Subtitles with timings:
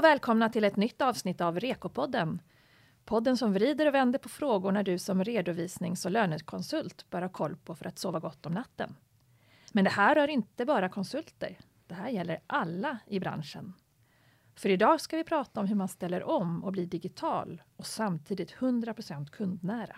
[0.00, 2.42] och välkomna till ett nytt avsnitt av Rekopodden.
[3.04, 7.28] Podden som vrider och vänder på frågor när du som redovisnings och lönekonsult bör ha
[7.28, 8.96] koll på för att sova gott om natten.
[9.72, 11.58] Men det här rör inte bara konsulter.
[11.86, 13.74] Det här gäller alla i branschen.
[14.54, 18.54] För idag ska vi prata om hur man ställer om och blir digital och samtidigt
[18.54, 19.96] 100% kundnära.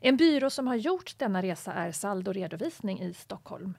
[0.00, 3.74] En byrå som har gjort denna resa är Saldo Redovisning i Stockholm.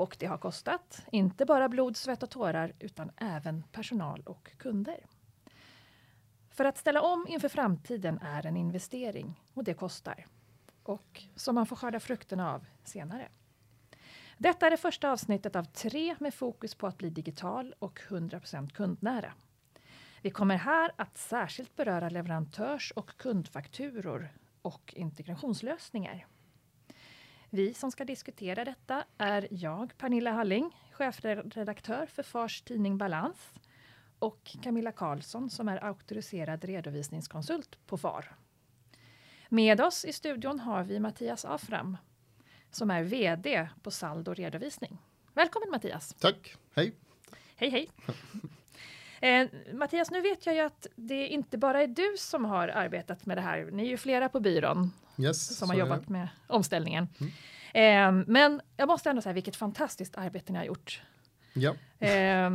[0.00, 5.06] Och det har kostat, inte bara blod, svett och tårar, utan även personal och kunder.
[6.50, 10.26] För att ställa om inför framtiden är en investering och det kostar.
[10.82, 13.28] Och som man får skörda frukterna av senare.
[14.38, 18.70] Detta är det första avsnittet av tre med fokus på att bli digital och 100%
[18.70, 19.32] kundnära.
[20.22, 24.28] Vi kommer här att särskilt beröra leverantörs och kundfakturor
[24.62, 26.26] och integrationslösningar.
[27.52, 33.52] Vi som ska diskutera detta är jag, Pernilla Halling, chefredaktör för Fars tidning Balans
[34.18, 38.36] och Camilla Karlsson som är auktoriserad redovisningskonsult på FAR.
[39.48, 41.96] Med oss i studion har vi Mattias Afram
[42.70, 44.98] som är VD på Saldo Redovisning.
[45.34, 46.14] Välkommen Mattias!
[46.18, 46.94] Tack, hej!
[47.56, 47.88] Hej hej!
[49.22, 53.26] Eh, Mattias, nu vet jag ju att det inte bara är du som har arbetat
[53.26, 53.68] med det här.
[53.72, 54.92] Ni är ju flera på byrån
[55.24, 57.08] yes, som har jobbat med omställningen.
[57.20, 57.32] Mm.
[57.72, 61.02] Eh, men jag måste ändå säga vilket fantastiskt arbete ni har gjort.
[61.52, 61.74] Ja.
[61.98, 62.50] Eh,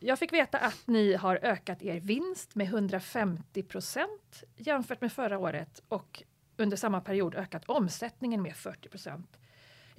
[0.00, 5.38] jag fick veta att ni har ökat er vinst med 150 procent jämfört med förra
[5.38, 6.22] året och
[6.56, 9.36] under samma period ökat omsättningen med 40 procent.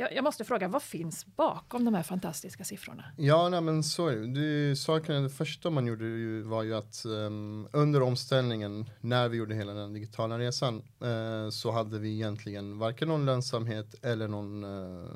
[0.01, 3.05] Jag, jag, måste fråga, vad finns bakom de här fantastiska siffrorna?
[3.17, 4.75] Ja, nej, men så är det.
[4.75, 9.55] Saken, det första man gjorde ju, var ju att um, under omställningen, när vi gjorde
[9.55, 15.09] hela den digitala resan, uh, så hade vi egentligen varken någon lönsamhet eller någon uh,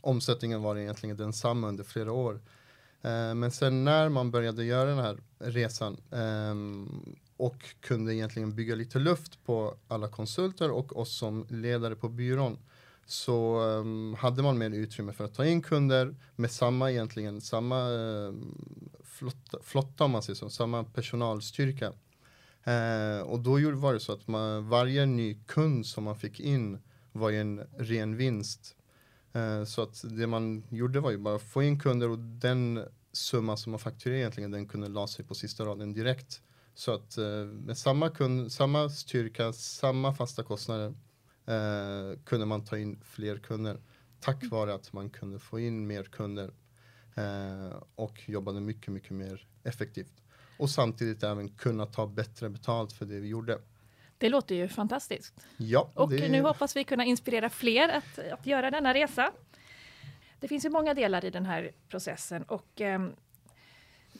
[0.00, 2.34] omsättningen var egentligen densamma under flera år.
[2.34, 8.74] Uh, men sen när man började göra den här resan um, och kunde egentligen bygga
[8.74, 12.58] lite luft på alla konsulter och oss som ledare på byrån
[13.10, 17.90] så um, hade man mer utrymme för att ta in kunder med samma egentligen samma
[17.90, 18.34] uh,
[19.04, 21.92] flotta, flotta om man säger så, samma personalstyrka.
[22.68, 26.78] Uh, och då var det så att man, varje ny kund som man fick in
[27.12, 28.76] var ju en ren vinst.
[29.36, 32.84] Uh, så att det man gjorde var ju bara att få in kunder och den
[33.12, 36.42] summa som man fakturerade egentligen den kunde la sig på sista raden direkt.
[36.74, 40.94] Så att uh, med samma kund, samma styrka, samma fasta kostnader
[41.46, 43.80] eh, kunde man ta in fler kunder
[44.20, 44.50] tack mm.
[44.50, 46.50] vare att man kunde få in mer kunder
[47.14, 50.22] eh, och jobbade mycket, mycket mer effektivt.
[50.58, 53.58] Och samtidigt även kunna ta bättre betalt för det vi gjorde.
[54.18, 55.34] Det låter ju fantastiskt.
[55.56, 56.28] Ja, och det...
[56.28, 59.32] nu hoppas vi kunna inspirera fler att, att göra denna resa.
[60.40, 63.08] Det finns ju många delar i den här processen och eh,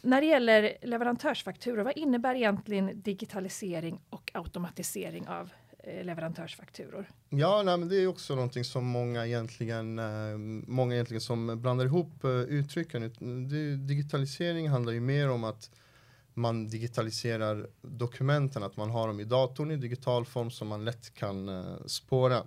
[0.01, 5.51] när det gäller leverantörsfakturor, vad innebär egentligen digitalisering och automatisering av
[5.83, 7.09] Eh, leverantörsfakturor.
[7.29, 10.37] Ja, nej, men det är också någonting som många egentligen, eh,
[10.67, 13.13] många egentligen som blandar ihop eh, uttrycken.
[13.87, 15.71] Digitalisering handlar ju mer om att
[16.33, 21.13] man digitaliserar dokumenten, att man har dem i datorn i digital form som man lätt
[21.13, 22.43] kan spåra.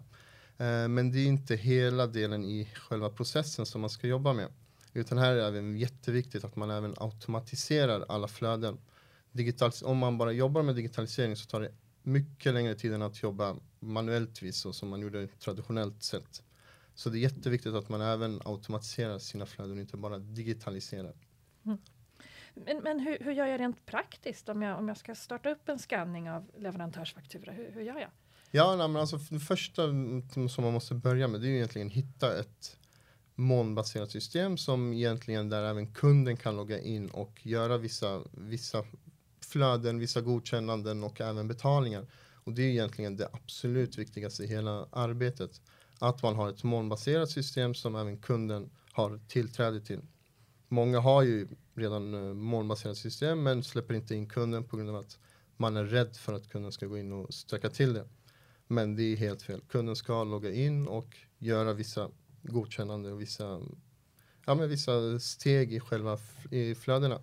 [0.88, 4.48] Men det är inte hela delen i själva processen som man ska jobba med.
[4.92, 8.78] Utan här är det jätteviktigt att man även automatiserar alla flöden.
[9.32, 11.70] Digital, om man bara jobbar med digitalisering så tar det
[12.06, 16.42] mycket längre tid än att jobba manuellt vis och som man gjorde traditionellt sett.
[16.94, 21.14] Så det är jätteviktigt att man även automatiserar sina flöden, inte bara digitaliserar.
[21.64, 21.78] Mm.
[22.54, 25.68] Men, men hur, hur, gör jag rent praktiskt om jag, om jag ska starta upp
[25.68, 27.52] en skanning av leverantörsfaktura?
[27.52, 28.10] Hur, hur gör jag?
[28.50, 29.82] Ja, nej, men alltså det första
[30.48, 32.76] som man måste börja med det är ju egentligen hitta ett
[33.34, 38.84] molnbaserat system som egentligen där även kunden kan logga in och göra vissa, vissa
[39.54, 42.06] flöden, vissa godkännanden och även betalningar.
[42.44, 45.60] Och det är egentligen det absolut viktigaste i hela arbetet.
[45.98, 50.00] Att man har ett molnbaserat system som även kunden har tillträde till.
[50.68, 54.96] Många har ju redan eh, molnbaserat system men släpper inte in kunden på grund av
[54.96, 55.18] att
[55.56, 58.08] man är rädd för att kunden ska gå in och stöka till det.
[58.66, 59.60] Men det är helt fel.
[59.68, 62.10] Kunden ska logga in och göra vissa
[62.42, 63.60] godkännande och vissa,
[64.46, 66.18] ja, men vissa steg i själva
[66.50, 67.20] i flödena.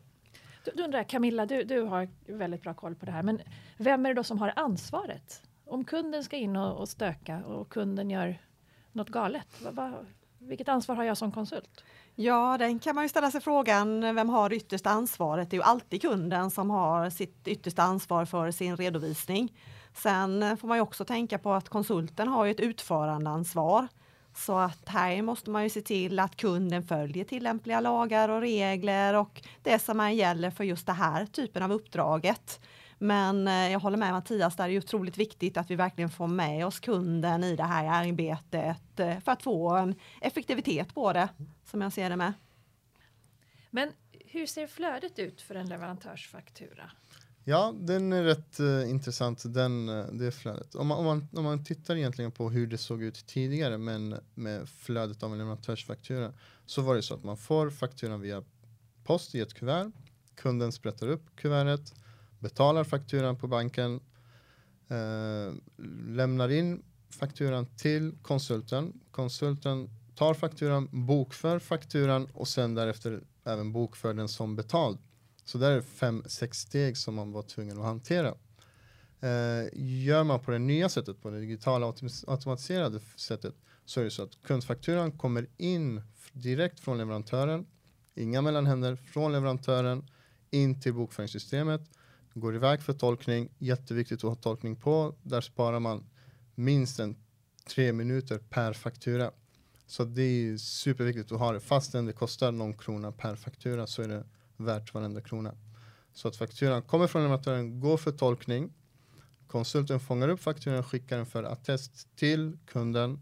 [0.63, 3.42] Du, du undrar Camilla, du, du har väldigt bra koll på det här, men
[3.78, 5.44] vem är det då som har ansvaret?
[5.66, 8.38] Om kunden ska in och, och stöka och kunden gör
[8.92, 9.94] något galet, va, va,
[10.40, 11.84] vilket ansvar har jag som konsult?
[12.16, 15.50] Ja, den kan man ju ställa sig frågan, vem har det yttersta ansvaret?
[15.50, 19.54] Det är ju alltid kunden som har sitt yttersta ansvar för sin redovisning.
[19.94, 23.88] Sen får man ju också tänka på att konsulten har ett utförandeansvar.
[24.36, 29.13] Så att här måste man ju se till att kunden följer tillämpliga lagar och regler
[29.13, 32.60] och det som man gäller för just det här typen av uppdraget.
[32.98, 36.28] Men eh, jag håller med Mattias, där är det otroligt viktigt att vi verkligen får
[36.28, 41.30] med oss kunden i det här arbetet eh, för att få en effektivitet på det,
[41.66, 42.34] som jag ser det med.
[43.69, 43.92] Men
[44.25, 46.92] hur ser flödet ut för en leverantörsfaktura?
[47.43, 50.75] Ja, den är rätt uh, intressant, den, uh, det flödet.
[50.75, 54.15] Om man, om, man, om man tittar egentligen på hur det såg ut tidigare men
[54.35, 56.33] med flödet av en leverantörsfaktura
[56.65, 58.43] så var det så att man får fakturan via
[59.03, 59.91] post i ett kuvert.
[60.35, 61.93] Kunden sprättar upp kuvertet,
[62.39, 63.99] betalar fakturan på banken,
[64.91, 65.53] uh,
[66.07, 68.93] lämnar in fakturan till konsulten.
[69.11, 74.97] Konsulten tar fakturan, bokför fakturan och sen därefter även bokför den som betald.
[75.45, 78.35] Så där är fem, sex steg som man var tvungen att hantera.
[79.19, 81.93] Eh, gör man på det nya sättet, på det digitala
[82.27, 83.55] automatiserade sättet,
[83.85, 86.01] så är det så att kundfakturan kommer in
[86.33, 87.65] direkt från leverantören,
[88.15, 90.09] inga mellanhänder, från leverantören
[90.51, 91.81] in till bokföringssystemet,
[92.33, 96.09] går iväg för tolkning, jätteviktigt att ha tolkning på, där sparar man
[96.55, 97.15] minst en
[97.67, 99.31] tre minuter per faktura.
[99.85, 104.01] Så det är superviktigt att ha det, fastän det kostar någon krona per faktura så
[104.01, 104.25] är det
[104.66, 105.56] värt varenda krona.
[106.13, 108.74] Så att fakturan kommer från leverantören, går för tolkning.
[109.48, 113.22] Konsulten fångar upp fakturan, skickar den för attest till kunden.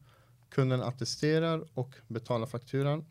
[0.50, 3.06] Kunden attesterar och betalar fakturan.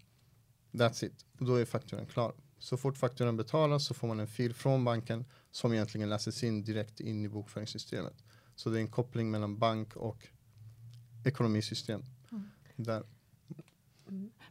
[0.73, 1.25] That's it.
[1.39, 2.35] Då är fakturan klar.
[2.59, 6.65] Så fort fakturan betalas så får man en fil från banken som egentligen läses in
[6.65, 8.25] direkt in i bokföringssystemet.
[8.55, 10.29] Så det är en koppling mellan bank och
[11.25, 12.03] ekonomisystem.
[12.33, 12.51] Mm.
[12.77, 13.05] Där.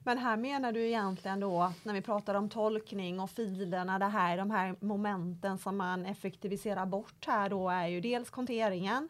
[0.07, 4.37] Men här menar du egentligen då när vi pratar om tolkning och filerna, det här,
[4.37, 9.09] de här momenten som man effektiviserar bort här då är ju dels konteringen,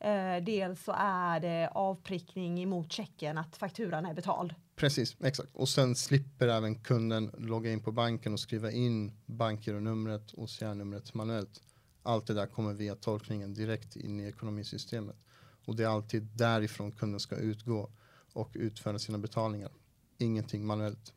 [0.00, 4.54] eh, dels så är det avprickning emot checken att fakturan är betald.
[4.74, 5.56] Precis, exakt.
[5.56, 11.14] Och sen slipper även kunden logga in på banken och skriva in bankgironumret och CR-numret
[11.14, 11.62] manuellt.
[12.02, 15.16] Allt det där kommer via tolkningen direkt in i ekonomisystemet.
[15.66, 17.90] Och det är alltid därifrån kunden ska utgå
[18.32, 19.70] och utföra sina betalningar
[20.18, 21.12] ingenting manuellt.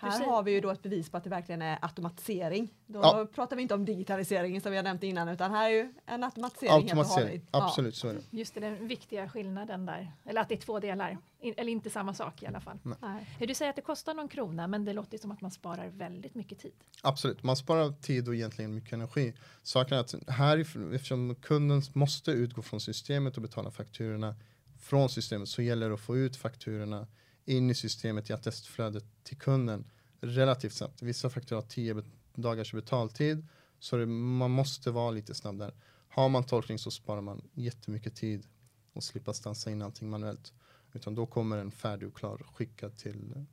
[0.00, 2.74] Här har vi ju då ett bevis på att det verkligen är automatisering.
[2.86, 3.26] Då ja.
[3.34, 6.24] pratar vi inte om digitalisering som vi har nämnt innan utan här är ju en
[6.24, 6.72] automatisering.
[6.74, 8.00] Automatisering, absolut ja.
[8.00, 8.22] så är det.
[8.30, 10.12] Just det, den viktiga skillnaden där.
[10.24, 11.18] Eller att det är två delar.
[11.40, 12.78] In, eller inte samma sak i alla fall.
[13.00, 13.26] Nej.
[13.38, 16.34] Du säger att det kostar någon krona men det låter som att man sparar väldigt
[16.34, 16.74] mycket tid.
[17.02, 19.34] Absolut, man sparar tid och egentligen mycket energi.
[19.62, 20.58] Saken är att här,
[20.94, 24.34] eftersom kunden måste utgå från systemet och betala fakturorna
[24.78, 27.06] från systemet så gäller det att få ut fakturorna
[27.44, 29.84] in i systemet i attestflödet till kunden
[30.20, 31.02] relativt snabbt.
[31.02, 32.02] Vissa faktorer har 10
[32.34, 33.46] dagars betaltid
[33.78, 35.74] så det, man måste vara lite snabb där.
[36.08, 38.46] Har man tolkning så sparar man jättemycket tid
[38.92, 40.52] och slippa stansa in allting manuellt.
[40.92, 43.46] Utan då kommer en färdig och klar skickad till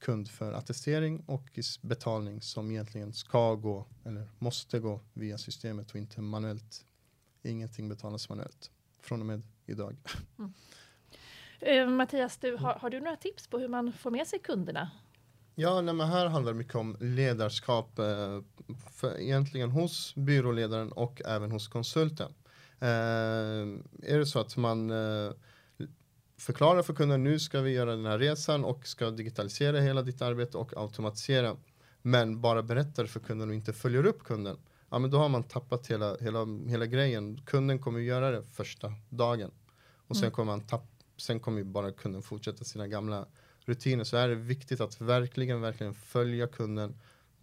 [0.00, 5.96] kund för attestering och betalning som egentligen ska gå eller måste gå via systemet och
[5.96, 6.84] inte manuellt.
[7.42, 8.70] Ingenting betalas manuellt
[9.00, 9.96] från och med idag.
[10.38, 10.52] Mm.
[11.62, 14.90] Eh, Mattias, du, har, har, du några tips på hur man får med sig kunderna?
[15.54, 18.40] Ja, nej, men här handlar det mycket om ledarskap eh,
[18.94, 22.34] för egentligen hos byråledaren och även hos konsulten.
[22.80, 22.88] Eh,
[24.02, 25.32] är det så att man eh,
[26.38, 30.22] förklarar för kunden nu ska vi göra den här resan och ska digitalisera hela ditt
[30.22, 31.56] arbete och automatisera
[32.02, 34.56] men bara berättar för kunden och inte följer upp kunden
[34.92, 37.40] ja men då har man tappat hela, hela, hela grejen.
[37.44, 39.50] Kunden kommer göra det första dagen
[40.06, 40.34] och sen mm.
[40.34, 40.91] kommer man tappa
[41.22, 43.26] sen kommer ju bara kunden fortsätta sina gamla
[43.64, 44.04] rutiner.
[44.04, 46.94] Så är det viktigt att verkligen, verkligen följa kunden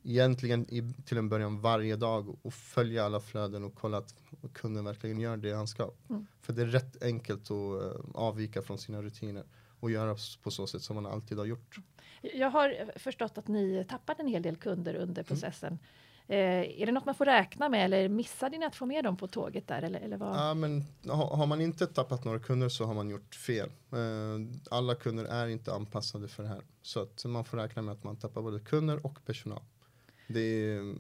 [0.04, 4.16] egentligen i, till en början varje dag och följa alla flöden och kolla att
[4.54, 5.92] kunden verkligen gör det han ska.
[6.10, 6.28] Mm.
[6.42, 9.44] För det är rätt enkelt att uh, avvika från sina rutiner
[9.80, 11.78] och göra på så sätt som man alltid har gjort.
[12.22, 15.26] Jag har förstått att ni tappade en hel del kunder under mm.
[15.26, 15.68] processen.
[15.68, 15.80] Mm.
[16.32, 19.18] Eh, är det något man får räkna med eller missade ni att få med dem
[19.18, 19.82] på tåget där?
[19.82, 20.36] Eller, eller vad?
[20.36, 23.70] Ja, men har, har man inte tappat några kunder så har man gjort fel.
[23.92, 26.62] Eh, alla kunder är inte anpassade för det här.
[26.82, 29.62] Så att man får räkna med att man tappar både kunder och personal.
[30.28, 30.96] Det är,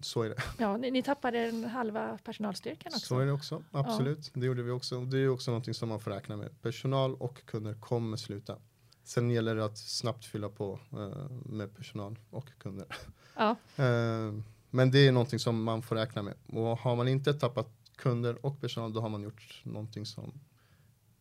[0.00, 0.36] så är det.
[0.58, 3.06] Ja, ni, ni tappade en halva personalstyrkan också.
[3.06, 4.30] Så är det också, absolut.
[4.34, 4.40] Ja.
[4.40, 5.00] Det gjorde vi också.
[5.00, 6.62] Det är också någonting som man får räkna med.
[6.62, 8.56] Personal och kunder kommer sluta.
[9.04, 12.86] Sen gäller det att snabbt fylla på uh, med personal och kunder.
[13.36, 13.56] Ja.
[13.78, 14.34] uh,
[14.70, 16.34] men det är någonting som man får räkna med.
[16.46, 20.32] Och har man inte tappat kunder och personal då har man gjort någonting som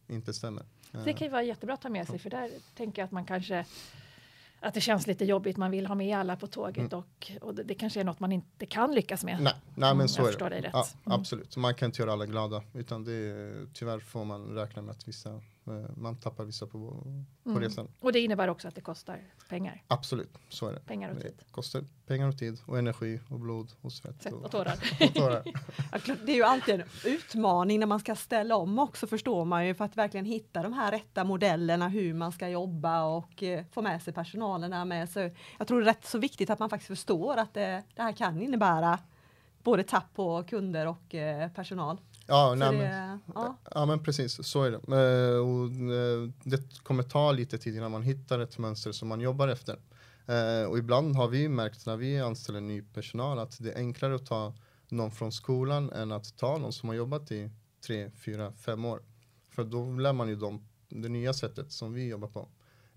[0.08, 0.64] inte stämmer.
[1.06, 3.26] Det kan ju vara jättebra att ta med sig för där tänker jag att man
[3.26, 3.66] kanske
[4.60, 7.00] att det känns lite jobbigt, man vill ha med alla på tåget mm.
[7.00, 9.42] och, och det, det, kanske är något man inte kan lyckas med.
[9.42, 10.70] Nej, nej men så är det.
[10.74, 11.20] Ja, mm.
[11.20, 15.08] Absolut, man kan inte göra alla glada utan det, tyvärr får man räkna med att
[15.08, 15.53] vissa Eh,
[15.96, 16.80] man tappar vissa på,
[17.44, 17.62] på Mm.
[17.62, 17.88] resan.
[18.00, 20.80] Och det innebär också att det kostar pengar, Absolut, så är det.
[20.80, 21.44] pengar och Det tid.
[21.52, 24.24] kostar pengar och tid och energi och blod och svett.
[24.24, 24.74] Svett och tårar.
[25.10, 25.44] och tårar.
[25.92, 29.46] Ja, klart, Det är ju alltid en utmaning när man ska ställa om också förstår
[29.46, 33.44] man ju för att verkligen hitta de här rätta modellerna hur man ska jobba och
[33.44, 35.10] eh, få med sig personalen med.
[35.10, 35.20] Så
[35.60, 38.12] jag tror det är rätt så viktigt att man faktiskt förstår att det, det här
[38.12, 39.00] kan innebära
[39.64, 41.98] både tapp på kunder och eh, personal.
[42.28, 43.58] Ja, nej, men, det, ja.
[43.72, 44.78] ja, men precis så är det.
[44.78, 45.66] Eh, och,
[45.96, 49.80] eh, det kommer ta lite tid innan man hittar ett mönster som man jobbar efter.
[50.26, 54.16] Eh, och ibland har vi märkt när vi anställer ny personal att det är enklare
[54.16, 54.54] att ta
[54.90, 57.50] någon från skolan än att ta någon som har jobbat i
[57.88, 59.02] tre, fyra, fem år.
[59.50, 62.48] För då lär man ju dem det nya sättet som vi jobbar på.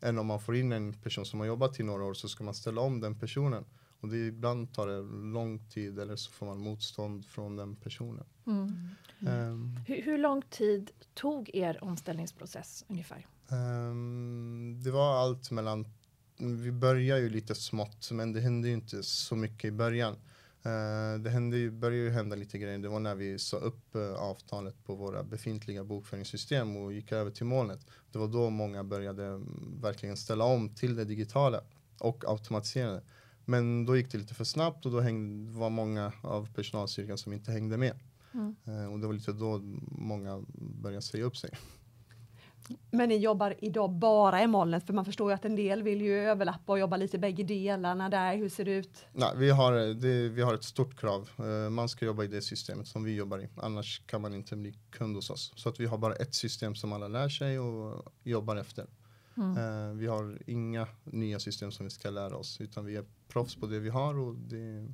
[0.00, 2.45] Än om man får in en person som har jobbat i några år så ska
[2.45, 3.64] man ställa om den personen.
[4.00, 8.25] Och det ibland tar det lång tid eller så får man motstånd från den personen.
[8.47, 8.88] Mm.
[9.26, 13.26] Ehm, Hur, hur lång tid tog er omställningsprocess ungefär?
[13.50, 15.87] Ehm, det var allt mellan,
[16.38, 20.17] vi började ju lite smått men det hände ju inte så mycket i början.
[20.62, 23.95] Eh, det hände ju, började ju hända lite grejer, det var när vi sa upp
[23.95, 27.87] eh, avtalet på våra befintliga bokföringssystem och gick över till molnet.
[28.12, 31.61] Det var då många började mm, verkligen ställa om till det digitala
[31.99, 33.03] och automatiserade.
[33.49, 37.33] Men då gick det lite för snabbt och då hängde, var många av personalstyrkan som
[37.33, 37.99] inte hängde med.
[38.35, 38.57] Mm.
[38.65, 41.50] Eh, och det var lite då många började säga upp sig.
[42.91, 46.00] Men ni jobbar idag bara i molnet för man förstår ju att en del vill
[46.00, 48.37] ju överlappa och jobba lite bägge delarna där.
[48.37, 49.07] Hur ser det ut?
[49.12, 51.31] Nej, vi, har, det, vi har ett stort krav.
[51.38, 53.49] Eh, man ska jobba i det systemet som vi jobbar i.
[53.57, 55.53] Annars kan man inte bli kund hos oss.
[55.57, 58.87] Så att vi har bara ett system som alla lär sig och jobbar efter.
[59.37, 59.57] Mm.
[59.57, 62.61] Eh, vi har inga nya system som vi ska lära oss.
[62.61, 64.88] Utan vi är proffs på det vi har och det,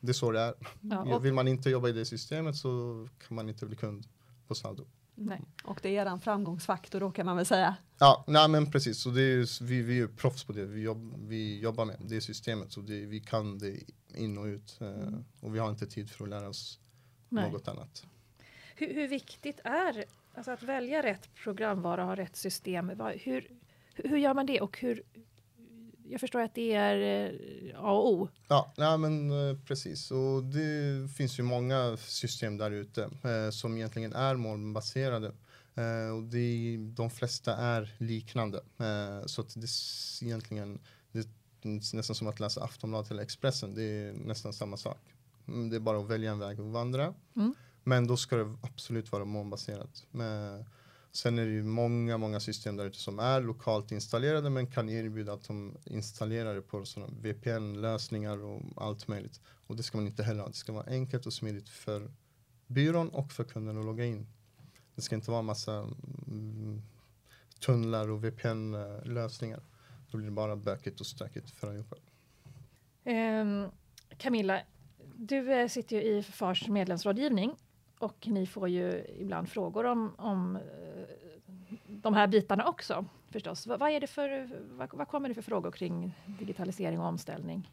[0.00, 0.54] det är så det är.
[0.80, 4.06] Ja, Vill man inte jobba i det systemet så kan man inte bli kund
[4.46, 4.86] på Saldo.
[5.14, 5.42] nej.
[5.64, 7.76] Och det är er framgångsfaktor då kan man väl säga.
[7.98, 8.98] Ja, nej men precis.
[8.98, 11.96] Så det är, vi, vi är ju proffs på det vi, jobb, vi jobbar med.
[12.00, 12.72] Det systemet.
[12.72, 13.80] Så det, vi kan det
[14.14, 14.78] in och ut.
[14.80, 16.80] Eh, och vi har inte tid för att lära oss
[17.28, 17.52] nej.
[17.52, 18.06] något annat.
[18.76, 20.04] Hur, hur viktigt är
[20.38, 22.92] alltså att välja rätt programvara och ha rätt system?
[23.20, 23.50] Hur,
[23.94, 25.02] hur gör man det och hur?
[26.10, 28.28] Jag förstår att det är eh, A och O.
[28.48, 30.10] Ja, nej, men eh, precis.
[30.10, 35.32] Och det finns ju många system där ute eh, som egentligen är molnbaserade.
[35.74, 38.58] Eh, och det, de flesta är liknande.
[38.58, 40.78] Eh, så att det är egentligen
[41.12, 43.74] det är nästan som att läsa Aftonbladet eller Expressen.
[43.74, 44.98] Det är nästan samma sak.
[45.48, 47.14] Mm, Det är bara att välja en väg och vandra.
[47.36, 47.54] Mm.
[47.88, 50.06] Men då ska det absolut vara molnbaserat.
[50.10, 50.64] Men
[51.12, 54.88] sen är det ju många, många system där ute som är lokalt installerade men kan
[54.88, 59.40] erbjuda att de installerar det på sådana VPN-lösningar och allt möjligt.
[59.66, 60.48] Och det ska man inte heller ha.
[60.48, 62.10] Det ska vara enkelt och smidigt för
[62.66, 64.26] byrån och för kunden att logga in.
[64.94, 65.72] Det ska inte vara massa
[66.26, 66.82] mm,
[67.60, 69.62] tunnlar och VPN-lösningar.
[70.10, 71.96] Då blir det bara bökigt och stökigt för allihopa.
[73.04, 73.70] Um,
[74.18, 74.60] Camilla,
[75.16, 77.56] du eh, sitter ju i FARs medlemsrådgivning
[77.98, 80.62] och ni får ju ibland frågor om, om eh,
[81.86, 83.66] de här bitarna också förstås.
[83.66, 87.70] Vad, vad, är det för, vad, vad kommer det för frågor kring digitalisering och omställning?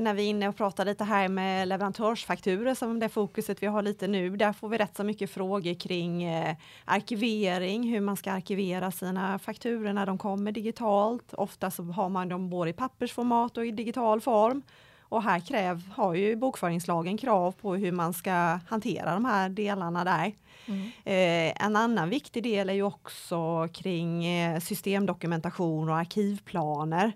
[0.00, 3.82] När vi är inne och pratar lite här med leverantörsfakturor som det fokuset vi har
[3.82, 8.32] lite nu, där får vi rätt så mycket frågor kring eh, arkivering, hur man ska
[8.32, 11.34] arkivera sina fakturor när de kommer digitalt.
[11.34, 14.62] Ofta så har man dem både i pappersformat och i digital form.
[15.08, 20.04] Och här kräv, har ju bokföringslagen krav på hur man ska hantera de här delarna
[20.04, 20.32] där.
[20.66, 20.82] Mm.
[21.04, 27.12] Eh, en annan viktig del är ju också kring eh, systemdokumentation och arkivplaner.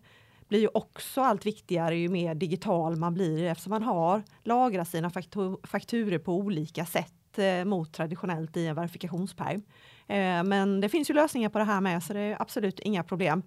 [0.48, 5.08] Blir ju också allt viktigare ju mer digital man blir eftersom man har lagrat sina
[5.08, 9.62] faktu- fakturer på olika sätt eh, mot traditionellt i en verifikationspärm.
[10.06, 13.02] Eh, men det finns ju lösningar på det här med så det är absolut inga
[13.02, 13.42] problem.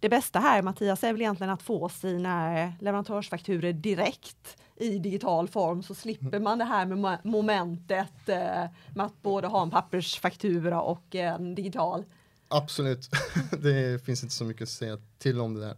[0.00, 5.48] Det bästa här Mattias är väl egentligen att få sina eh, leverantörsfakturer direkt i digital
[5.48, 10.82] form så slipper man det här med momentet eh, med att både ha en pappersfaktura
[10.82, 12.04] och en digital.
[12.48, 13.10] Absolut,
[13.62, 15.76] det finns inte så mycket att säga till om det där.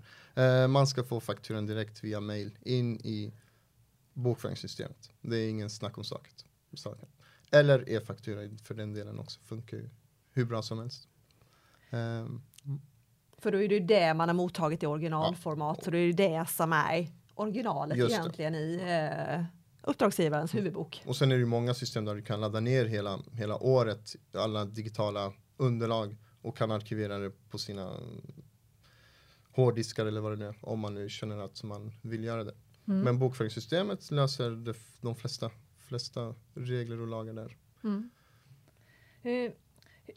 [0.63, 3.33] Eh, man ska få fakturan direkt via mail in i
[4.13, 5.11] bokföringssystemet.
[5.21, 6.33] Det är ingen snack om saken.
[6.75, 7.09] saken.
[7.51, 9.89] Eller e-faktura för den delen också, funkar ju
[10.33, 11.09] hur bra som helst.
[11.91, 12.43] Ehm,
[13.39, 16.13] för då är det ju det man har mottagit i originalformat, så det är ju
[16.13, 18.21] det som är originalet Just det.
[18.21, 19.45] egentligen i eh,
[19.83, 21.03] uppdragsgivarens huvudbok.
[21.07, 24.17] och sen är det ju många system där du kan ladda ner hela, hela året,
[24.35, 27.97] alla digitala underlag och kan arkivera det på sina
[29.53, 32.55] hårddiskar eller vad det nu är, om man nu känner att man vill göra det.
[32.89, 33.01] Mm.
[33.01, 37.57] Men bokföringssystemet löser det, de flesta, flesta regler och lagar där.
[37.85, 38.11] Mm.
[39.23, 39.53] Eh,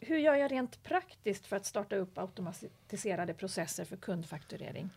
[0.00, 4.90] hur gör jag rent praktiskt för att starta upp automatiserade processer för kundfakturering?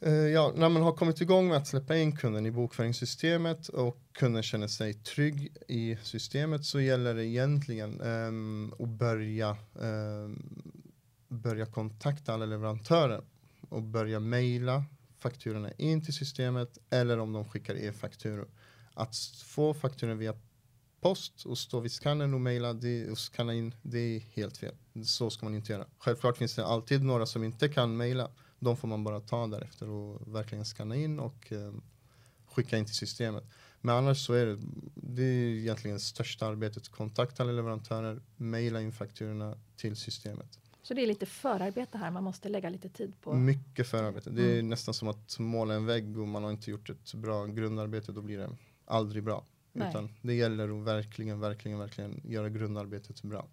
[0.00, 3.98] Eh, ja, när man har kommit igång med att släppa in kunden i bokföringssystemet och
[4.12, 10.72] kunden känner sig trygg i systemet så gäller det egentligen um, att börja, um,
[11.28, 13.22] börja kontakta alla leverantörer
[13.68, 14.84] och börja mejla
[15.18, 18.48] fakturorna in till systemet eller om de skickar e-fakturor.
[18.94, 20.34] Att få fakturor via
[21.04, 22.70] post och stå vid skannern och mejla
[23.10, 24.74] och skanna in, det är helt fel.
[25.04, 25.86] Så ska man inte göra.
[25.98, 28.30] Självklart finns det alltid några som inte kan mejla.
[28.58, 31.72] De får man bara ta därefter och verkligen skanna in och eh,
[32.46, 33.44] skicka in till systemet.
[33.80, 34.58] Men annars så är det,
[34.94, 36.88] det är egentligen största arbetet.
[36.88, 40.58] Kontakta alla leverantörer, mejla in fakturorna till systemet.
[40.82, 43.34] Så det är lite förarbete här, man måste lägga lite tid på?
[43.34, 44.30] Mycket förarbete.
[44.30, 44.68] Det är mm.
[44.68, 48.22] nästan som att måla en vägg och man har inte gjort ett bra grundarbete, då
[48.22, 48.50] blir det
[48.84, 49.44] aldrig bra.
[49.74, 49.88] Nej.
[49.88, 53.46] Utan det gäller att verkligen, verkligen, verkligen göra grundarbetet bra.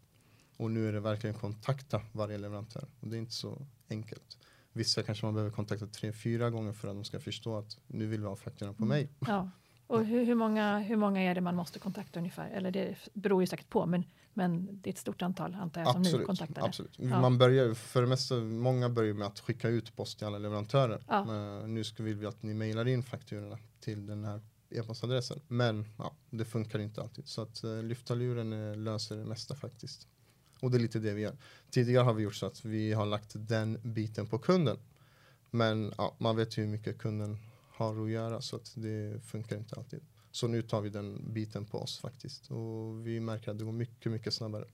[0.58, 2.88] Och nu är det verkligen kontakta varje leverantör.
[3.00, 4.38] Och det är inte så enkelt.
[4.74, 8.08] Vissa kanske man behöver kontakta tre, fyra gånger för att de ska förstå att nu
[8.08, 8.98] vill vi ha fakturorna på mm.
[8.98, 9.10] mig.
[9.20, 9.50] Ja.
[9.88, 12.50] Och hur, hur, många, hur många är det man måste kontakta ungefär?
[12.50, 15.88] Eller det beror ju säkert på, men, men det är ett stort antal antar jag
[15.88, 16.66] absolut, som ni kontaktar.
[16.66, 17.00] Absolut.
[17.00, 17.22] Ja.
[17.22, 21.04] Man börjar för det mesta, många börjar med att skicka ut post till alla leverantörer.
[21.08, 21.62] Ja.
[21.68, 24.42] Nu ska vill vi att ni mejlar in fakturorna till den här
[24.74, 25.42] e-postadressen.
[25.48, 27.28] Men ja, det funkar inte alltid.
[27.28, 30.08] Så att eh, uh, lyfta luren uh, eh, löser det mesta faktiskt.
[30.60, 31.38] Och det är lite det vi gör.
[31.70, 34.78] Tidigare har vi gjort så att vi har lagt den biten på kunden.
[35.52, 37.38] Men ja, man vet ju hur mycket kunden
[37.72, 40.00] har att göra så att det funkar inte alltid.
[40.32, 43.72] Så nu tar vi den biten på oss faktiskt och vi märker att det går
[43.72, 44.66] mycket, mycket snabbare.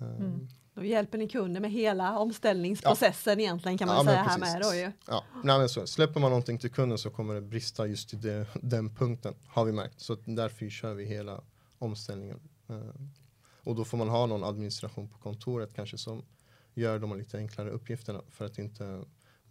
[0.00, 0.22] Mm.
[0.22, 3.44] Um, då hjälper ni kunden med hela omställningsprocessen ja.
[3.44, 4.92] egentligen kan man ja, säga här med då ju.
[5.06, 8.16] Ja, Nej, men så, släpper man någonting till kunden så kommer det brista just i
[8.16, 10.00] det, den punkten har vi märkt.
[10.00, 11.40] Så därför kör vi hela
[11.78, 12.40] omställningen.
[12.66, 13.10] Um,
[13.64, 16.24] och då får man ha någon administration på kontoret kanske som
[16.74, 19.04] gör de lite enklare uppgifterna för att inte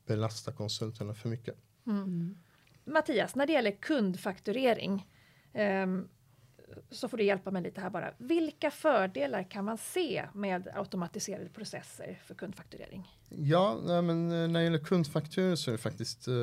[0.05, 1.55] belasta konsulterna för mycket.
[1.87, 2.37] Mm.
[2.85, 5.07] Mattias, när det gäller kundfakturering
[5.53, 6.09] um,
[6.89, 8.13] så får du hjälpa mig lite här bara.
[8.17, 13.07] Vilka fördelar kan man se med automatiserade processer för kundfakturering?
[13.29, 16.33] Ja, men eh, när det gäller kundfakturor så är det faktiskt, eh,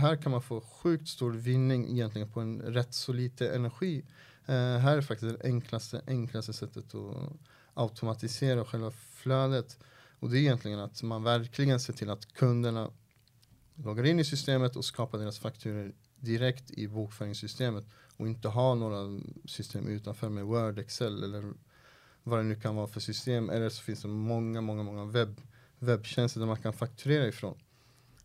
[0.00, 4.04] här kan man få sjukt stor vinning egentligen på en rätt så lite energi.
[4.46, 7.32] Eh, här är faktiskt det enklaste, enklaste sättet att
[7.74, 9.78] automatisera själva flödet.
[10.20, 12.90] Och det är egentligen att man verkligen ser till att kunderna
[13.74, 17.84] loggar in i systemet och skapar deras fakturor direkt i bokföringssystemet
[18.16, 21.52] och inte ha några system utanför med Word, Excel eller
[22.22, 23.50] vad det nu kan vara för system.
[23.50, 25.40] Eller så finns det många, många, många webb,
[25.78, 27.58] webbtjänster där man kan fakturera ifrån.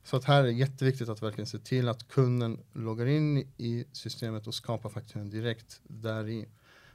[0.03, 3.85] Så att här är det jätteviktigt att verkligen se till att kunden loggar in i
[3.91, 6.47] systemet och skapar fakturan direkt där i.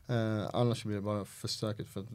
[0.06, 1.90] Eh, annars blir det bara för stökigt.
[1.90, 2.06] För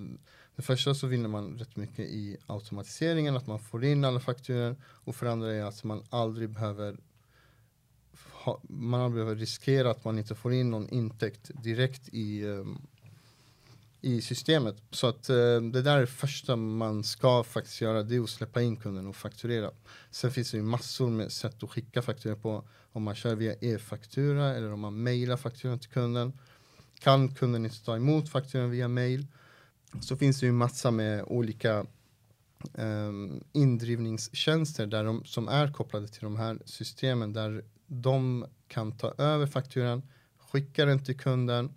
[0.55, 4.75] det första så vinner man rätt mycket i automatiseringen, att man får in alla fakturor.
[4.83, 6.97] Och för andra är att man aldrig behöver
[8.31, 12.81] ha, man har behövt riskera att man inte får in någon intäkt direkt i, um,
[14.01, 14.75] i systemet.
[14.91, 18.29] Så att uh, det där är det första man ska faktiskt göra, det är att
[18.29, 19.71] släppa in kunden och fakturera.
[20.11, 22.63] Sen finns det ju massor med sätt att skicka fakturor på.
[22.91, 26.33] Om man kör via e-faktura eller om man mejlar fakturan till kunden.
[26.99, 29.27] Kan kunden inte ta emot fakturan via mejl?
[30.01, 31.85] så finns det ju massa med olika
[32.73, 39.13] um, indrivningstjänster där de, som är kopplade till de här systemen där de kan ta
[39.17, 40.01] över fakturan,
[40.37, 41.73] skicka den till kunden,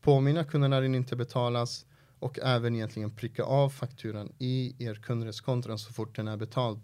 [0.00, 1.86] påminna kunden när den inte betalas
[2.18, 6.80] och även egentligen pricka av fakturan i er kundreskonton så fort den är betald.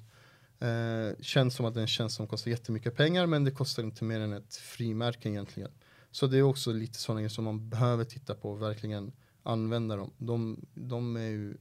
[0.58, 3.82] Eh, känns som att det är en tjänst som kostar jättemycket pengar men det kostar
[3.82, 5.70] inte mer än ett frimärke egentligen.
[6.10, 9.96] Så det är också lite sådana grejer som man behöver titta på och verkligen använda
[9.96, 10.12] dem.
[10.18, 11.56] De, de är ju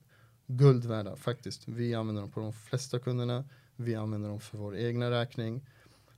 [0.48, 1.68] guld värda faktiskt.
[1.68, 3.46] Vi använder dem på de flesta kunderna.
[3.76, 5.62] Vi använder dem för vår egna räkning.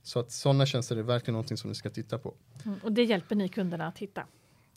[0.04, 2.34] Så att sådana tjänster är verkligen någonting som ni ska titta på.
[2.64, 4.26] Mm, och det hjälper ni kunderna att hitta?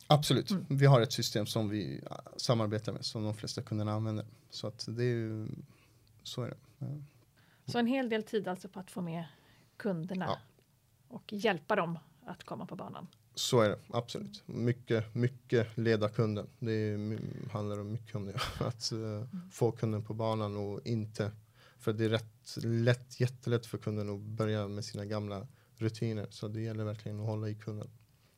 [0.07, 0.51] Absolut.
[0.51, 0.65] Mm.
[0.69, 4.25] Vi har ett system som vi äh, samarbetar med som de flesta kunderna använder.
[4.49, 5.47] Så att det är ju,
[6.23, 6.57] så är det.
[6.77, 6.87] Ja.
[7.65, 9.25] Så en hel del tid alltså på att få med
[9.77, 10.37] kunderna ja.
[11.07, 13.07] och hjälpa dem att komma på banan?
[13.35, 14.43] Så är det, absolut.
[14.45, 16.47] Mycket, mycket leda kunden.
[16.59, 17.19] Det är,
[17.51, 18.33] handlar mycket om det.
[18.59, 19.51] Att uh, mm.
[19.51, 21.31] få kunden på banan och inte,
[21.79, 26.27] för det är rätt lätt, jättelätt för kunden att börja med sina gamla rutiner.
[26.29, 27.89] Så det gäller verkligen att hålla i kunden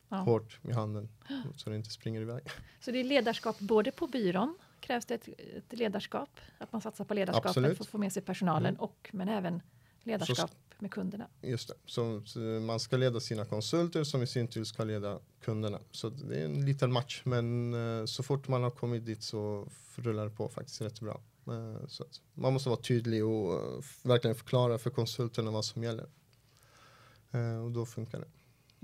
[0.09, 0.17] ja.
[0.17, 1.09] hårt i handen
[1.55, 2.43] så det inte springer iväg.
[2.81, 7.05] Så det är ledarskap både på byrån krävs det ett, ett ledarskap, att man satsar
[7.05, 8.81] på ledarskapet för att få med sig personalen mm.
[8.81, 9.61] och men även
[10.03, 11.27] ledarskap med kunderna.
[11.41, 15.19] Just det, så, så man ska leda sina konsulter som i sin tur ska leda
[15.41, 15.79] kunderna.
[15.91, 19.67] Så det är en liten match, men eh, så fort man har kommit dit så
[19.95, 21.21] rullar det på faktiskt rätt bra.
[21.51, 26.09] Eh, så man måste vara tydlig och eh, verkligen förklara för konsulterna vad som gäller.
[27.31, 28.27] Eh, och då funkar det.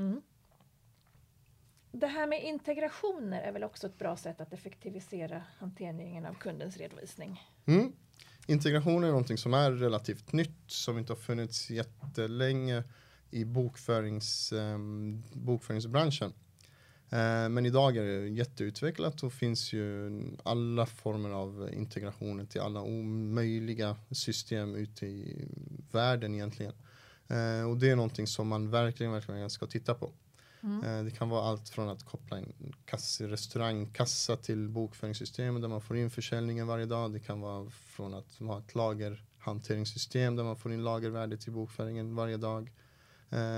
[0.03, 0.21] Mm.
[1.91, 6.77] Det här med integrationer är väl också ett bra sätt att effektivisera hanteringen av kundens
[6.77, 7.43] redovisning?
[7.65, 7.91] Mm.
[8.47, 12.83] Integration är någonting som är relativt nytt, som inte har funnits jättelänge
[13.31, 14.77] i bokförings, eh,
[15.33, 16.33] bokföringsbranschen.
[17.09, 20.11] Eh, men idag är det jätteutvecklat och finns ju
[20.43, 25.47] alla former av integrationer till alla omöjliga system ute i
[25.91, 26.73] världen egentligen.
[27.27, 30.11] Eh, och det är någonting som man verkligen, verkligen ska titta på.
[30.63, 30.83] Mm.
[30.83, 35.81] Eh, det kan vara allt från att koppla in kass, restaurangkassa till bokföringssystemet där man
[35.81, 37.13] får in försäljningen varje dag.
[37.13, 42.15] Det kan vara från att ha ett lagerhanteringssystem där man får in lagervärdet till bokföringen
[42.15, 42.71] varje dag.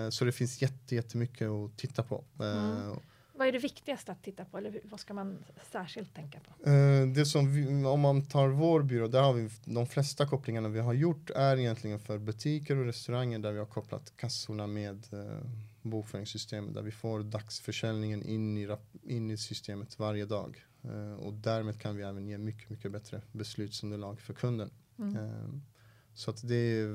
[0.09, 2.23] Så det finns jätte, jättemycket att titta på.
[2.39, 2.99] Mm.
[3.37, 6.69] Vad är det viktigaste att titta på eller vad ska man särskilt tänka på?
[7.15, 10.79] det som vi, om man tar vår byrå, där har vi de flesta kopplingarna vi
[10.79, 15.07] har gjort är egentligen för butiker och restauranger där vi har kopplat kassorna med
[15.89, 20.65] bokföringssystemet där vi får dagsförsäljningen in i, in i systemet varje dag.
[20.85, 24.69] Uh, och därmed kan vi även ge mycket, mycket bättre beslutsunderlag för kunden.
[24.99, 25.15] Mm.
[26.17, 26.87] Så att det är,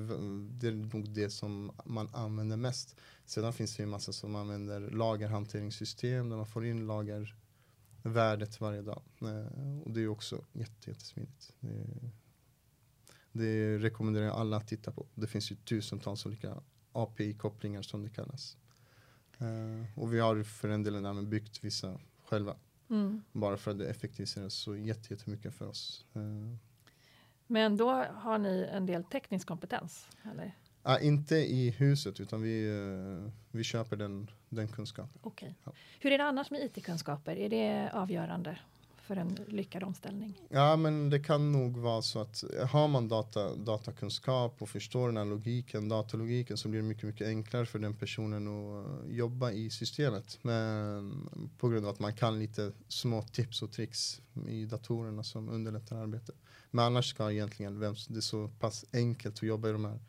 [0.60, 2.96] det är nog det som man använder mest.
[3.24, 9.02] Sedan finns det ju massa som använder lagerhanteringssystem där man får in lagervärdet varje dag.
[9.22, 11.52] Uh, och det är också jätte, jättesmidigt.
[11.60, 12.10] Det,
[13.32, 15.06] det rekommenderar jag alla att titta på.
[15.14, 18.56] Det finns ju tusentals olika API-kopplingar som det kallas.
[19.42, 22.56] Uh, och vi har för en del även byggt vissa själva.
[22.90, 23.22] Mm.
[23.32, 26.06] Bara för att det effektiviserar så jättemycket för oss.
[27.52, 30.08] Men då har ni en del teknisk kompetens?
[30.32, 30.54] Eller?
[30.88, 35.20] Uh, inte i huset utan vi, uh, vi köper den, den kunskapen.
[35.22, 35.52] Okay.
[35.64, 35.72] Ja.
[36.00, 37.36] Hur är det annars med IT-kunskaper?
[37.36, 38.58] Är det avgörande?
[39.02, 40.40] för en lyckad omställning?
[40.48, 45.16] Ja, men det kan nog vara så att har man data, datakunskap och förstår den
[45.16, 49.70] här logiken, datalogiken, så blir det mycket, mycket enklare för den personen att jobba i
[49.70, 50.38] systemet.
[50.42, 55.48] Men på grund av att man kan lite små tips och tricks i datorerna som
[55.48, 56.36] underlättar arbetet.
[56.74, 60.00] Men annars ska egentligen vem, det är så pass enkelt att jobba i de här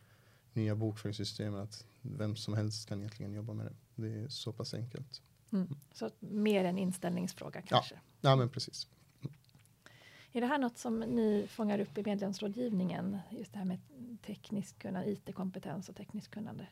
[0.54, 3.76] nya bokföringssystemen att vem som helst kan egentligen jobba med det.
[3.95, 5.21] Det är så pass enkelt.
[5.52, 5.76] Mm.
[5.91, 7.95] Så mer en inställningsfråga kanske?
[7.95, 8.88] Ja, ja men precis.
[10.35, 13.19] Är det här något som ni fångar upp i medlemsrådgivningen?
[13.29, 13.77] Just det här med
[14.25, 16.65] teknisk kunnande, IT-kompetens och tekniskt kunnande?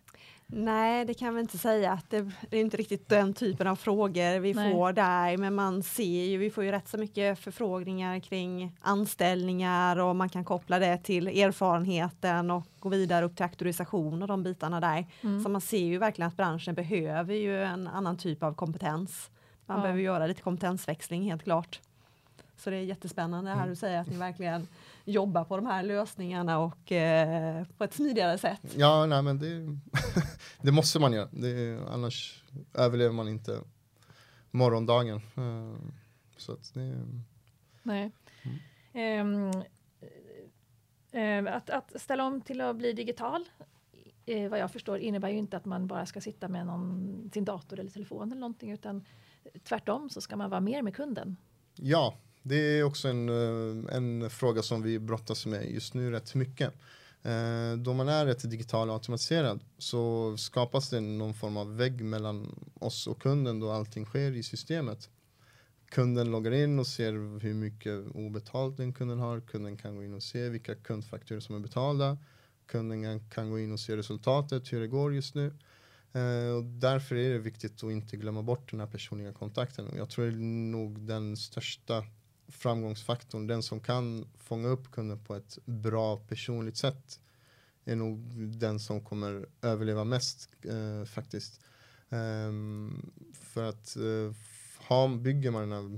[0.47, 1.91] Nej, det kan vi inte säga.
[1.91, 4.71] att Det, det är inte riktigt den typen av frågor vi Nej.
[4.71, 9.97] får där, men man ser ju, vi får ju rätt så mycket förfrågningar kring anställningar
[9.97, 14.43] och man kan koppla det till erfarenheten och gå vidare upp till auktorisation och de
[14.43, 15.05] bitarna där.
[15.21, 15.43] Mm.
[15.43, 19.29] Så man ser ju verkligen att branschen behöver ju en annan typ av kompetens.
[19.65, 19.81] Man ja.
[19.81, 21.79] behöver göra lite kompetensväxling helt klart.
[22.61, 23.69] Så det är jättespännande här mm.
[23.69, 24.67] du säger att ni verkligen
[25.05, 28.61] jobbar på de här lösningarna och eh, på ett smidigare sätt.
[28.75, 29.77] Ja, nej, men det,
[30.61, 31.29] det måste man göra.
[31.31, 32.43] Det, annars
[32.73, 33.61] överlever man inte
[34.51, 35.21] morgondagen.
[35.37, 35.75] Uh,
[36.37, 37.05] så att det,
[37.83, 38.11] nej.
[38.93, 39.43] Mm.
[39.43, 39.63] Um,
[41.45, 43.49] uh, att, att, ställa om till att bli digital
[44.29, 47.45] uh, vad jag förstår innebär ju inte att man bara ska sitta med någon, sin
[47.45, 49.05] dator eller telefon eller någonting utan
[49.63, 51.37] tvärtom så ska man vara mer med kunden.
[51.75, 56.35] Ja, det är också en, eh, en fråga som vi brottas med just nu rätt
[56.35, 56.73] mycket.
[57.23, 62.03] Eh, då man är rätt digital och automatiserad så skapas det någon form av vägg
[62.03, 65.09] mellan oss och kunden då allting sker i systemet.
[65.89, 69.39] Kunden loggar in och ser hur mycket obetalt den kunden har.
[69.39, 72.17] Kunden kan gå in och se vilka kundfakturor som är betalda.
[72.65, 75.53] Kunden kan gå in och se resultatet, hur det går just nu.
[76.13, 79.87] Eh, och därför är det viktigt att inte glömma bort den här personliga kontakten.
[79.97, 80.37] jag tror det är
[80.71, 82.03] nog den största
[82.51, 87.19] framgångsfaktorn, den som kan fånga upp kunden på ett bra personligt sätt
[87.85, 88.19] är nog
[88.57, 91.61] den som kommer överleva mest eh, faktiskt.
[92.09, 94.35] Um, för att eh,
[94.87, 95.89] ha, bygger man den här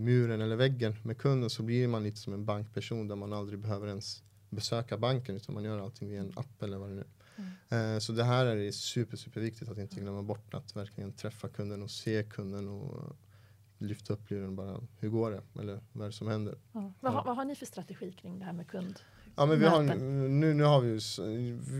[0.00, 3.58] muren eller väggen med kunden så blir man lite som en bankperson där man aldrig
[3.58, 7.04] behöver ens besöka banken utan man gör allting via en app eller vad det nu
[7.36, 7.94] mm.
[7.94, 11.48] uh, Så det här är super, super viktigt att inte glömma bort att verkligen träffa
[11.48, 13.16] kunden och se kunden och
[13.82, 15.60] lyfta upp luren bara, hur går det?
[15.60, 16.58] Eller vad är det som händer?
[16.72, 16.92] Ja.
[17.00, 19.00] Vad, har, vad, har ni för strategi kring det här med kund?
[19.36, 20.98] Ja, men vi har, nu, nu har vi,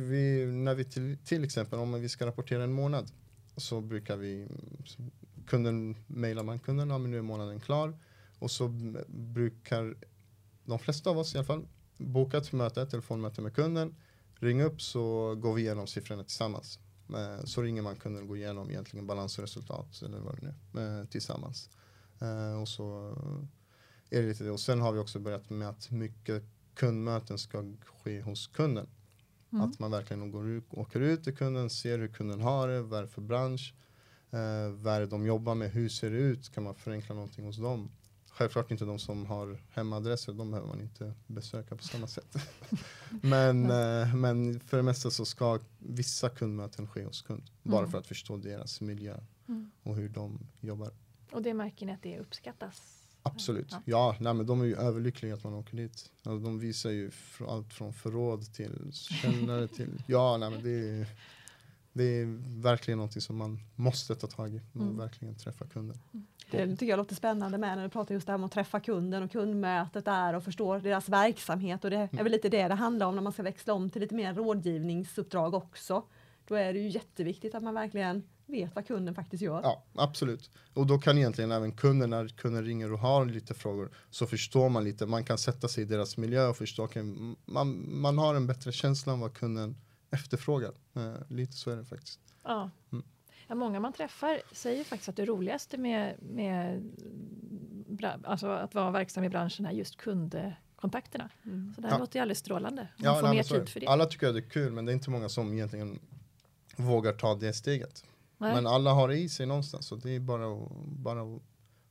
[0.08, 3.10] vi när vi till, till exempel om vi ska rapportera en månad
[3.56, 4.48] så brukar vi,
[5.46, 7.98] kunden mejlar man kunden, ja men nu är månaden klar
[8.38, 8.68] och så
[9.08, 9.96] brukar
[10.64, 13.94] de flesta av oss i alla fall boka ett möte, ett telefonmöte med kunden
[14.42, 16.78] ring upp så går vi igenom siffrorna tillsammans.
[17.08, 20.54] Eh, så ringer man kunden och går igenom egentligen balans och resultat eller vad det
[20.72, 21.70] nu är eh, tillsammans.
[22.22, 23.16] Eh, och så
[24.10, 24.50] är det lite det.
[24.50, 28.86] Och sen har vi också börjat med att mycket kundmöten ska ske hos kunden.
[29.52, 29.64] Mm.
[29.64, 32.98] Att man verkligen går ut, åker ut till kunden, ser hur kunden har det, vad
[32.98, 33.74] är det för bransch,
[34.30, 37.44] eh, vad är det de jobbar med, hur ser det ut, kan man förenkla någonting
[37.44, 37.90] hos dem?
[38.30, 42.36] Självklart inte de som har hemadresser, de behöver man inte besöka på samma sätt.
[43.22, 47.90] men, eh, men för det mesta så ska vissa kundmöten ske hos kund, bara mm.
[47.90, 49.16] för att förstå deras miljö
[49.48, 49.70] mm.
[49.82, 50.90] och hur de jobbar.
[51.32, 53.02] Och det märker ni att det uppskattas?
[53.22, 53.70] Absolut.
[53.70, 56.10] Ja, ja nej, men de är ju överlyckliga att man åker dit.
[56.24, 60.02] Alltså, de visar ju fr allt från förråd till källare till...
[60.06, 61.06] Ja, nej, men det är,
[61.92, 62.26] det är
[62.62, 64.98] verkligen någonting som man måste ta tag i och mm.
[64.98, 65.98] verkligen träffa kunden.
[66.12, 66.26] Mm.
[66.50, 68.80] Det tycker jag låter spännande med när du pratar just det här om att träffa
[68.80, 72.24] kunden och kundmötet där och förstå deras verksamhet och det är mm.
[72.24, 75.54] väl lite det det handlar om när man ska växla om till lite mer rådgivningsuppdrag
[75.54, 76.02] också.
[76.46, 79.60] Då är det ju jätteviktigt att man verkligen vet vad kunden faktiskt gör.
[79.62, 80.50] Ja, absolut.
[80.74, 84.68] Och då kan egentligen även kunden, när kunden ringer och har lite frågor, så förstår
[84.68, 87.02] man lite, man kan sätta sig i deras miljö och förstå, okay,
[87.44, 89.76] man, man har en bättre känsla om vad kunden
[90.10, 90.72] efterfrågar.
[90.94, 92.20] Eh, lite så är det faktiskt.
[92.42, 92.70] Ja.
[92.92, 93.04] Mm.
[93.48, 93.54] ja.
[93.54, 96.82] Många man träffar säger faktiskt att det roligaste med, med
[98.24, 101.30] alltså att vara verksam i branschen är just kundkontakterna.
[101.44, 101.72] Mm.
[101.74, 101.98] Så det här ja.
[101.98, 102.88] låter ju alldeles strålande.
[102.96, 103.86] Man ja, får nej, mer tid för det.
[103.86, 105.98] Alla tycker att det är kul, men det är inte många som egentligen
[106.76, 108.04] vågar ta det steget.
[108.42, 108.54] Nej.
[108.54, 111.42] Men alla har det i sig någonstans så det är bara att, bara att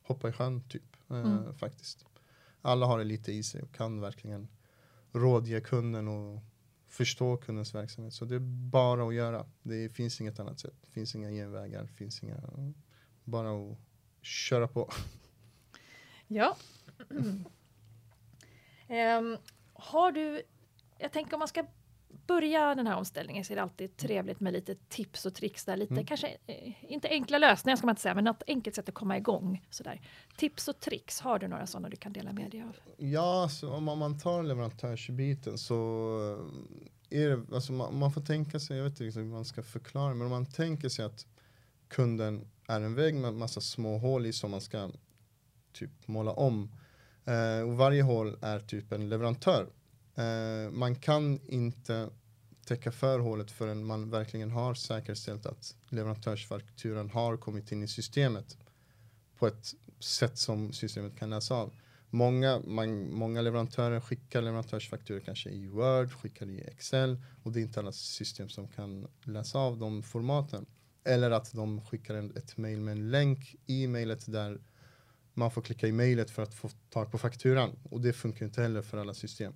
[0.02, 0.96] hoppa i sjön typ.
[1.10, 1.54] Eh, mm.
[1.54, 2.06] faktiskt.
[2.62, 4.48] Alla har det lite i sig och kan verkligen
[5.12, 6.42] rådge kunden och
[6.88, 8.14] förstå kundens verksamhet.
[8.14, 9.46] Så det är bara att göra.
[9.62, 10.74] Det finns inget annat sätt.
[10.82, 11.82] Det finns inga genvägar.
[11.82, 12.36] Det finns inga,
[13.24, 13.78] bara att
[14.22, 14.90] köra på.
[16.26, 16.56] Ja.
[17.08, 17.42] um,
[19.72, 20.42] har du,
[20.98, 21.64] jag tänker om man ska
[22.26, 25.76] börja den här omställningen så är det alltid trevligt med lite tips och tricks där.
[25.76, 26.06] Lite, mm.
[26.06, 29.16] kanske eh, inte enkla lösningar ska man inte säga, men något enkelt sätt att komma
[29.16, 29.66] igång.
[29.70, 30.00] Sådär.
[30.36, 32.76] Tips och tricks, har du några sådana du kan dela med dig av?
[32.96, 35.76] Ja, så om man tar leverantörsbiten så
[37.10, 40.14] är det, alltså man, man, får tänka sig, jag vet inte hur man ska förklara,
[40.14, 41.26] men om man tänker sig att
[41.88, 44.90] kunden är en vägg med massa små hål i som man ska
[45.72, 46.70] typ måla om.
[47.24, 49.66] Eh, och varje hål är typ en leverantör.
[50.14, 52.10] Eh, man kan inte
[52.66, 58.58] täcka för hålet förrän man verkligen har säkerställt att leverantörsfakturan har kommit in i systemet
[59.38, 61.72] på ett sätt som systemet kan läsa av.
[62.10, 67.62] Många, man, många leverantörer skickar leverantörsfakturor kanske i Word, skickar i Excel och det är
[67.62, 70.66] inte alla system som kan läsa av de formaten.
[71.04, 74.60] Eller att de skickar en, ett mail med en länk i mejlet där
[75.34, 78.62] man får klicka i mejlet för att få tag på fakturan och det funkar inte
[78.62, 79.54] heller för alla system.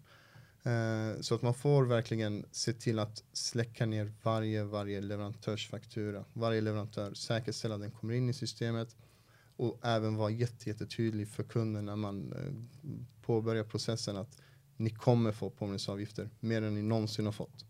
[0.66, 6.24] Eh, så att man får verkligen se till att släcka ner varje, varje leverantörsfaktura.
[6.33, 8.96] Varje leverantör, säkerställa att den kommer in i systemet
[9.57, 12.52] och även vara jättetydlig för kunden när man eh,
[13.22, 14.38] påbörjar processen att
[14.76, 17.64] ni kommer få påminnelseavgifter mer än ni någonsin har fått.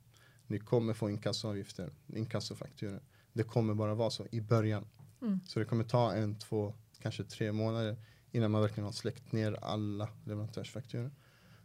[0.47, 3.01] Ni kommer få inkassoavgifter, inkassofakturor.
[3.33, 4.85] Det kommer bara vara så i början.
[5.23, 5.41] Mm.
[5.47, 7.97] Så det kommer ta en, två, kanske tre månader
[8.31, 11.11] innan man verkligen har släckt ner alla leverantörsfakturor.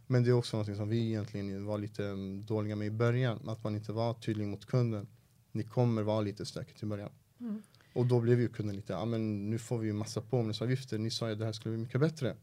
[0.06, 3.48] Men det är också något som vi egentligen var lite mm, dåliga med i början.
[3.48, 5.06] Att man inte var tydlig mot kunden.
[5.52, 7.10] Ni kommer vara lite stökigt i början.
[7.40, 7.62] Mm.
[7.94, 10.98] Och då blev ju kunden lite, ja men nu får vi ju massa påminnelseavgifter.
[10.98, 12.36] Ni sa ju att det här skulle bli mycket bättre.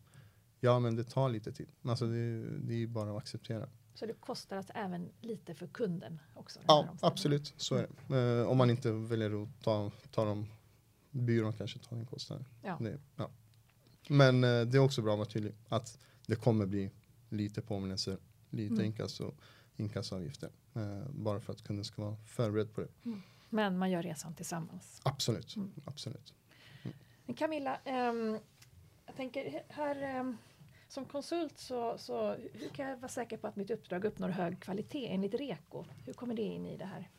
[0.60, 1.67] Ja men det tar lite tid.
[1.84, 3.69] Alltså det, det är bara att acceptera.
[3.93, 6.60] Så det kostar alltså även lite för kunden också?
[6.67, 8.15] Ja absolut, så är det.
[8.15, 10.48] Uh, om man inte väljer att ta, ta dem,
[11.12, 12.45] byrån kanske tar den kostnaden.
[12.63, 12.78] Ja.
[12.82, 13.30] Det, ja.
[14.10, 15.54] Men uh, det är också bra att vara tydlig.
[15.69, 16.91] Att det kommer bli
[17.30, 18.18] lite påminnelser,
[18.50, 18.86] lite mm.
[18.86, 19.32] inkasso,
[19.76, 20.50] inkassoavgifter.
[20.76, 22.89] Eh, bara för att kunden ska vara förberedd på det.
[23.06, 23.22] Mm.
[23.50, 25.02] Men man gör resan tillsammans.
[25.04, 25.72] Absolut, mm.
[25.86, 26.34] absolut.
[26.84, 27.36] Mm.
[27.36, 28.39] Camilla, um,
[29.06, 30.38] jag tänker här um,
[30.88, 34.60] som konsult så, så hur kan jag vara säker på att mitt uppdrag uppnår hög
[34.60, 35.86] kvalitet enligt REKO?
[36.06, 37.10] Hur kommer det in i det här?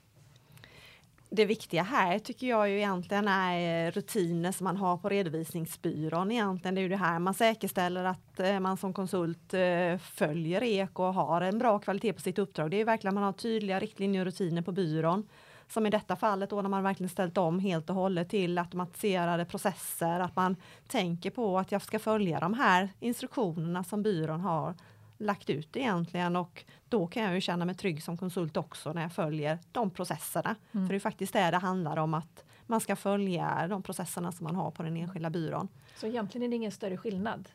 [1.32, 6.30] Det viktiga här tycker jag ju egentligen är eh, rutiner som man har på redovisningsbyrån
[6.30, 6.74] egentligen.
[6.74, 10.98] Det är ju det här man säkerställer att eh, man som konsult eh, följer EK
[10.98, 12.70] och har en bra kvalitet på sitt uppdrag.
[12.70, 15.28] Det är ju verkligen att man har tydliga riktlinjer och rutiner på byrån.
[15.68, 19.44] Som i detta fallet då när man verkligen ställt om helt och hållet till automatiserade
[19.44, 20.56] processer, att man
[20.88, 24.74] tänker på att jag ska följa de här instruktionerna som byrån har
[25.20, 29.02] lagt ut egentligen och då kan jag ju känna mig trygg som konsult också när
[29.02, 30.56] jag följer de processerna.
[30.72, 30.86] Mm.
[30.86, 34.44] För det är faktiskt det det handlar om att man ska följa de processerna som
[34.44, 35.68] man har på den enskilda byrån.
[35.96, 37.48] Så egentligen är det ingen större skillnad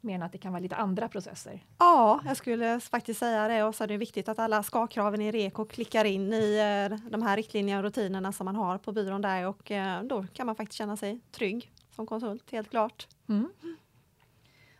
[0.00, 1.64] mena att det kan vara lite andra processer.
[1.78, 5.32] Ja, jag skulle faktiskt säga det och så är det viktigt att alla ska-kraven i
[5.32, 6.58] REKO klickar in i
[6.90, 10.26] eh, de här riktlinjerna och rutinerna som man har på byrån där och eh, då
[10.32, 13.08] kan man faktiskt känna sig trygg som konsult, helt klart.
[13.28, 13.48] Mm.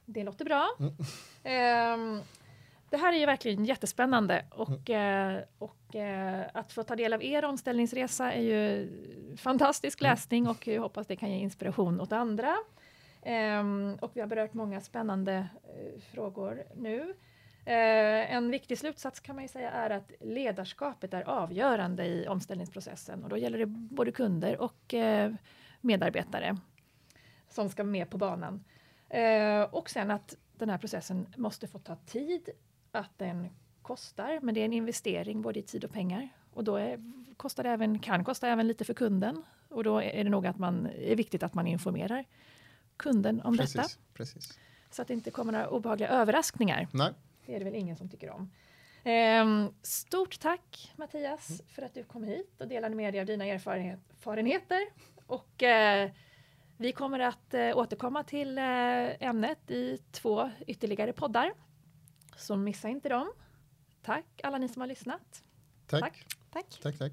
[0.05, 0.69] Det låter bra.
[0.81, 0.93] Mm.
[1.45, 2.21] Ehm,
[2.91, 7.23] det här är ju verkligen jättespännande och, eh, och eh, att få ta del av
[7.23, 8.89] er omställningsresa är ju
[9.37, 10.11] fantastisk Mm.
[10.11, 12.57] läsning och jag hoppas det kan ge inspiration åt andra.
[13.23, 15.33] Ehm, och vi har berört många spännande
[15.65, 17.15] eh, frågor nu.
[17.65, 23.23] Eh, en viktig slutsats kan man ju säga är att ledarskapet är avgörande i omställningsprocessen
[23.25, 25.33] och då gäller det både kunder och eh,
[25.81, 26.57] medarbetare
[27.49, 28.65] som ska med på banan.
[29.13, 32.49] Eh, och sen att den här processen måste få ta tid,
[32.93, 33.49] att den
[33.83, 36.29] kostar, men det är en investering både i tid och pengar.
[36.55, 37.01] Och då är,
[37.37, 39.43] kostar det även, kan kosta även lite för kunden.
[39.69, 42.25] Och då är det nog att man, är viktigt att man informerar
[42.97, 43.83] kunden om detta.
[43.83, 44.59] Precis, precis.
[44.91, 46.89] Så att det inte kommer några obehagliga överraskningar.
[46.93, 47.13] Nej,
[47.47, 48.51] Det är det väl ingen som tycker om.
[49.05, 53.45] Ehm, stort tack Mattias för att du kom hit och delade med dig av dina
[53.45, 54.81] erfarenhet, erfarenheter.
[55.27, 56.11] Och eh,
[56.77, 61.53] vi kommer att eh, återkomma till eh, ämnet i två ytterligare poddar.
[62.37, 63.33] Så missa inte dem.
[64.03, 65.45] Tack alla ni som har lyssnat.
[65.87, 66.01] tack.
[66.01, 66.27] Tack.
[66.51, 66.81] Tack!
[66.83, 67.13] Tack, tack.